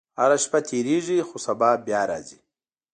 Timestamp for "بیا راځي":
1.85-2.39